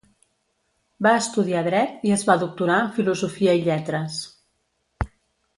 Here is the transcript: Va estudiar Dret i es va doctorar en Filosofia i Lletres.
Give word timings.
Va 1.07 1.11
estudiar 1.23 1.61
Dret 1.67 2.01
i 2.11 2.15
es 2.17 2.23
va 2.31 2.37
doctorar 2.45 2.81
en 2.87 2.91
Filosofia 2.99 3.57
i 3.61 3.65
Lletres. 3.71 4.21